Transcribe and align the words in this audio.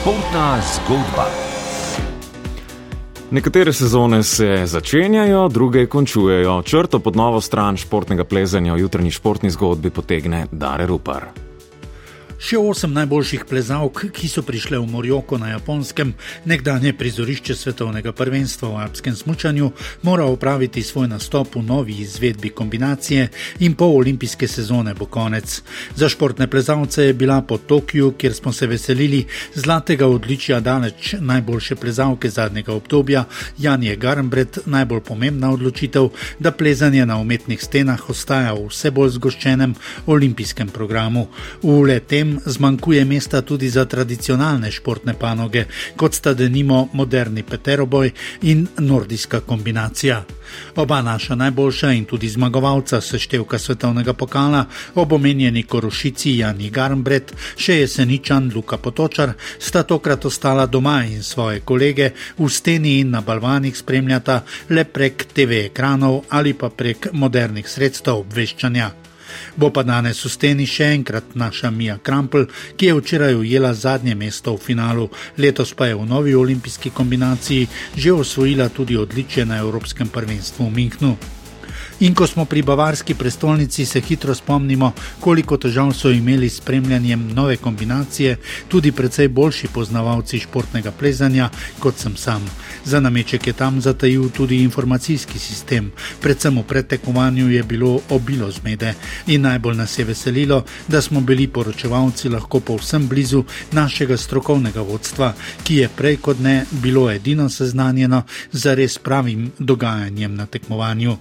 Športna 0.00 0.58
zgodba. 0.60 1.26
Nekatere 3.30 3.72
sezone 3.72 4.22
se 4.22 4.62
začenjajo, 4.66 5.48
druge 5.48 5.86
končujejo. 5.86 6.62
Črto 6.62 6.98
pod 6.98 7.16
novo 7.16 7.40
stran 7.40 7.76
športnega 7.76 8.24
plezanja 8.24 8.74
v 8.74 8.80
jutranji 8.80 9.10
športni 9.10 9.50
zgodbi 9.50 9.90
potegne 9.90 10.46
Dare 10.52 10.86
Rupar. 10.86 11.49
Še 12.40 12.56
osem 12.56 12.94
najboljših 12.96 13.42
plezalk, 13.44 13.98
ki 14.16 14.28
so 14.32 14.40
prišle 14.40 14.78
v 14.80 14.86
Morjoko 14.88 15.36
na 15.36 15.50
Japonskem, 15.50 16.14
nekdanje 16.48 16.94
prizorišče 16.96 17.52
svetovnega 17.52 18.14
prvenstva 18.16 18.70
v 18.70 18.78
alpskem 18.80 19.16
smučanju, 19.16 19.66
mora 20.08 20.24
opraviti 20.24 20.80
svoj 20.80 21.10
nastop 21.12 21.58
v 21.58 21.62
novi 21.68 21.98
izvedbi 22.00 22.48
kombinacije 22.56 23.26
in 23.60 23.74
pol 23.76 23.92
olimpijske 23.98 24.48
sezone 24.48 24.94
bo 24.96 25.04
konec. 25.04 25.58
Za 26.00 26.08
športne 26.08 26.46
plezalce 26.48 27.10
je 27.10 27.12
bila 27.12 27.42
po 27.44 27.58
Tokiu, 27.58 28.14
kjer 28.16 28.32
smo 28.34 28.54
se 28.56 28.66
veselili 28.66 29.26
zlatega 29.54 30.08
odličja 30.08 30.62
daleč 30.64 31.12
najboljše 31.20 31.76
plezalke 31.76 32.30
zadnjega 32.30 32.72
obdobja, 32.72 33.26
Janje 33.58 33.96
Garmbret, 33.96 34.62
najbolj 34.64 35.04
pomembna 35.04 35.52
odločitev, 35.52 36.08
da 36.38 36.56
plezanje 36.56 37.04
na 37.06 37.20
umetnih 37.20 37.60
stenah 37.60 38.08
ostaja 38.08 38.56
v 38.56 38.70
vse 38.72 38.90
bolj 38.90 39.12
zgoščenem 39.20 39.76
olimpijskem 40.08 40.72
programu. 40.72 41.28
V 41.60 41.76
letem 41.84 42.29
zmanjkuje 42.46 43.04
mesta 43.04 43.42
tudi 43.42 43.68
za 43.68 43.84
tradicionalne 43.84 44.70
športne 44.70 45.14
panoge, 45.14 45.64
kot 45.96 46.14
sta 46.14 46.34
denimo 46.34 46.88
moderni 46.92 47.42
Peteroboj 47.42 48.10
in 48.42 48.66
nordijska 48.78 49.40
kombinacija. 49.40 50.24
Oba 50.76 51.02
naša 51.02 51.34
najboljša 51.34 51.92
in 51.92 52.04
tudi 52.04 52.28
zmagovalca 52.28 53.00
seštevka 53.00 53.58
svetovnega 53.58 54.12
pokala, 54.12 54.64
ob 54.94 55.12
omenjeni 55.12 55.62
Korošici 55.62 56.36
Jani 56.36 56.70
Garmbret, 56.70 57.32
še 57.56 57.80
jeseničan 57.80 58.52
Luka 58.54 58.76
Potočar, 58.76 59.32
sta 59.58 59.82
tokrat 59.82 60.24
ostala 60.24 60.66
doma 60.66 61.04
in 61.04 61.22
svoje 61.22 61.60
kolege 61.60 62.10
v 62.38 62.48
steni 62.48 62.98
in 63.00 63.10
na 63.10 63.20
balvanih 63.20 63.76
spremljata 63.76 64.42
le 64.70 64.84
prek 64.84 65.26
TV 65.34 65.66
ekranov 65.70 66.24
ali 66.28 66.54
pa 66.54 66.68
prek 66.68 67.12
modernih 67.12 67.68
sredstev 67.68 68.24
obveščanja. 68.24 68.99
Bo 69.56 69.70
pa 69.70 69.82
danes 69.82 70.24
v 70.24 70.30
steni 70.30 70.66
še 70.66 70.92
enkrat 70.94 71.34
naša 71.34 71.70
Mija 71.70 71.98
Krampel, 71.98 72.46
ki 72.76 72.86
je 72.86 72.94
včeraj 72.94 73.34
ujela 73.34 73.74
zadnje 73.74 74.14
mesto 74.14 74.54
v 74.54 74.62
finalu, 74.62 75.08
letos 75.38 75.74
pa 75.74 75.90
je 75.90 75.98
v 75.98 76.06
novi 76.06 76.34
olimpijski 76.34 76.90
kombinaciji 76.90 77.68
že 77.96 78.12
osvojila 78.12 78.68
tudi 78.68 78.96
odličje 78.96 79.44
na 79.46 79.58
Evropskem 79.58 80.08
prvenstvu 80.08 80.66
v 80.66 80.74
Minhnu. 80.74 81.39
In 82.00 82.14
ko 82.14 82.26
smo 82.26 82.44
pri 82.44 82.62
bavarski 82.62 83.14
prestolnici, 83.14 83.84
se 83.86 84.00
hitro 84.00 84.34
spomnimo, 84.34 84.92
koliko 85.20 85.56
težav 85.56 85.92
so 85.92 86.10
imeli 86.10 86.48
s 86.48 86.56
spremljanjem 86.56 87.26
nove 87.34 87.56
kombinacije, 87.56 88.36
tudi 88.68 88.92
precej 88.92 89.28
boljši 89.28 89.68
poznavalci 89.74 90.38
športnega 90.38 90.90
plezanja 90.90 91.50
kot 91.78 91.98
sem 91.98 92.16
sam. 92.16 92.46
Za 92.84 93.00
nameček 93.00 93.46
je 93.46 93.52
tam 93.52 93.80
zatajil 93.80 94.30
tudi 94.30 94.62
informacijski 94.62 95.38
sistem, 95.38 95.92
predvsem 96.20 96.58
v 96.58 96.62
pretekovanju 96.62 97.50
je 97.50 97.62
bilo 97.62 98.00
obilo 98.08 98.50
zmede 98.50 98.94
in 99.26 99.42
najbolj 99.42 99.76
nas 99.76 99.98
je 99.98 100.04
veselilo, 100.04 100.64
da 100.88 101.02
smo 101.02 101.20
bili 101.20 101.48
poročevalci 101.48 102.28
lahko 102.28 102.60
povsem 102.60 103.08
blizu 103.08 103.44
našega 103.72 104.16
strokovnega 104.16 104.80
vodstva, 104.80 105.34
ki 105.64 105.76
je 105.76 105.88
prej 105.96 106.16
kot 106.16 106.40
ne 106.40 106.64
bilo 106.70 107.10
edino 107.10 107.48
seznanjeno 107.48 108.22
z 108.52 108.74
res 108.74 108.98
pravim 108.98 109.52
dogajanjem 109.58 110.34
na 110.34 110.46
tekmovanju. 110.46 111.16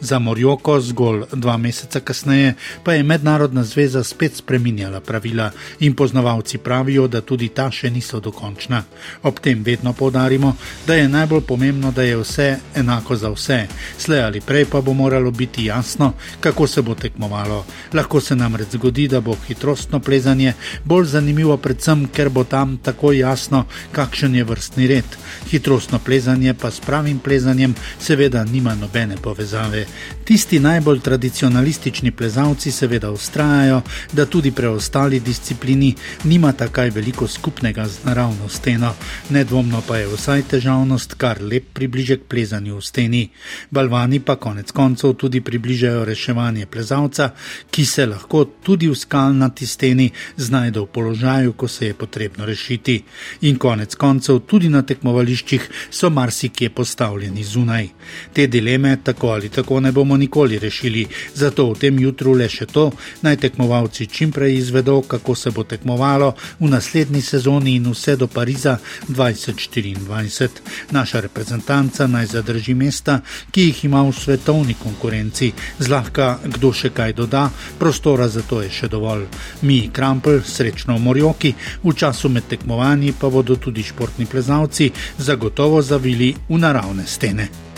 Za 0.00 0.21
Morjoko, 0.22 0.78
zgolj 0.80 1.24
dva 1.32 1.56
meseca 1.56 2.00
kasneje, 2.00 2.54
pa 2.84 2.94
je 2.94 3.02
Mednarodna 3.02 3.64
zveza 3.64 4.04
spet 4.04 4.36
spremenjala 4.36 5.00
pravila 5.00 5.50
in 5.80 5.94
poznavalci 5.94 6.58
pravijo, 6.58 7.08
da 7.08 7.20
tudi 7.20 7.48
ta 7.48 7.70
še 7.70 7.90
niso 7.90 8.20
dokončna. 8.20 8.82
Ob 9.22 9.40
tem 9.40 9.62
vedno 9.64 9.92
povdarimo, 9.92 10.54
da 10.86 10.94
je 10.94 11.08
najbolj 11.08 11.40
pomembno, 11.48 11.92
da 11.92 12.02
je 12.02 12.16
vse 12.16 12.48
enako 12.76 13.16
za 13.16 13.30
vse. 13.30 13.66
Slej 13.98 14.22
ali 14.22 14.40
prej 14.40 14.64
pa 14.70 14.80
bo 14.80 14.94
moralo 14.94 15.30
biti 15.30 15.64
jasno, 15.64 16.12
kako 16.40 16.66
se 16.66 16.82
bo 16.82 16.94
tekmovalo. 16.94 17.64
Lahko 17.92 18.20
se 18.20 18.36
namreč 18.36 18.76
zgodi, 18.76 19.08
da 19.08 19.20
bo 19.20 19.36
hitrostno 19.46 20.00
plezanje 20.00 20.54
bolj 20.84 21.06
zanimivo, 21.16 21.56
predvsem 21.56 22.06
ker 22.14 22.30
bo 22.30 22.44
tam 22.44 22.78
tako 22.78 23.12
jasno, 23.12 23.64
kakšen 23.92 24.34
je 24.34 24.44
vrstni 24.44 24.86
red. 24.86 25.18
Hitrostno 25.50 25.98
plezanje 25.98 26.54
pa 26.54 26.70
s 26.70 26.80
pravim 26.80 27.18
plezanjem 27.18 27.74
seveda 27.98 28.44
nima 28.44 28.74
nobene 28.74 29.16
povezave. 29.16 29.86
Tisti 30.24 30.60
najbolj 30.60 31.00
tradicionalistični 31.00 32.10
plezalci 32.10 32.70
seveda 32.70 33.10
ustrajajo, 33.10 33.82
da 34.12 34.26
tudi 34.26 34.50
preostali 34.50 35.20
disciplini 35.20 35.94
nimata 36.24 36.68
kaj 36.68 36.90
veliko 36.90 37.28
skupnega 37.28 37.88
z 37.88 38.04
naravno 38.04 38.48
steno, 38.48 38.94
nedvomno 39.30 39.82
pa 39.88 39.96
je 39.96 40.06
vsaj 40.06 40.42
težavnost 40.42 41.14
kar 41.14 41.42
lep 41.42 41.64
približek 41.72 42.20
plezanju 42.28 42.76
v 42.76 42.82
steni. 42.82 43.22
Balvani 43.70 44.20
pa 44.20 44.36
konec 44.36 44.70
koncev 44.70 45.14
tudi 45.14 45.40
približajo 45.40 46.04
reševanje 46.04 46.66
plezalca, 46.66 47.30
ki 47.70 47.84
se 47.84 48.06
lahko 48.06 48.44
tudi 48.44 48.88
v 48.88 48.94
skalnati 48.94 49.66
steni 49.66 50.10
znajde 50.36 50.80
v 50.80 50.86
položaju, 50.86 51.52
ko 51.52 51.68
se 51.68 51.86
je 51.86 51.94
potrebno 51.94 52.46
rešiti. 52.46 53.02
In 53.40 53.58
konec 53.58 53.94
koncev 53.94 54.38
tudi 54.46 54.68
na 54.68 54.82
tekmovališčih 54.82 55.68
so 55.90 56.10
marsikje 56.10 56.70
postavljeni 56.70 57.44
zunaj. 57.44 57.88
Te 58.32 58.46
dileme 58.46 58.96
tako 59.04 59.28
ali 59.28 59.48
tako 59.48 59.80
ne 59.80 59.92
bomo 60.02 60.16
nikoli 60.16 60.58
rešili, 60.58 61.06
zato 61.34 61.70
v 61.70 61.78
tem 61.78 61.98
jutru 61.98 62.34
le 62.34 62.48
še 62.50 62.66
to, 62.66 62.90
naj 63.22 63.38
tekmovalci 63.46 64.08
čim 64.10 64.32
prej 64.34 64.56
izvedo, 64.58 64.98
kako 65.06 65.34
se 65.38 65.50
bo 65.54 65.62
tekmovalo 65.62 66.32
v 66.58 66.70
naslednji 66.70 67.22
sezoni 67.22 67.76
in 67.78 67.86
vse 67.92 68.16
do 68.16 68.26
Pariza 68.26 68.78
2024. 69.08 70.48
Naša 70.90 71.20
reprezentanca 71.20 72.06
naj 72.06 72.26
zadrži 72.34 72.74
mesta, 72.74 73.20
ki 73.50 73.68
jih 73.70 73.84
ima 73.84 74.02
v 74.02 74.12
svetovni 74.12 74.74
konkurenci, 74.74 75.52
zlahka 75.78 76.38
kdo 76.44 76.72
še 76.74 76.90
kaj 76.90 77.14
doda, 77.22 77.46
prostora 77.78 78.28
za 78.28 78.42
to 78.42 78.62
je 78.62 78.70
še 78.70 78.90
dovolj. 78.90 79.28
Mi, 79.62 79.86
Krampel, 79.92 80.42
srečno 80.42 80.98
v 80.98 81.06
Morjoki, 81.06 81.54
v 81.84 81.94
času 81.94 82.28
med 82.28 82.50
tekmovanji 82.50 83.14
pa 83.14 83.30
bodo 83.30 83.54
tudi 83.56 83.86
športni 83.86 84.26
plezalci 84.26 84.90
zagotovo 85.18 85.82
zavili 85.82 86.34
v 86.48 86.58
naravne 86.58 87.06
stene. 87.06 87.71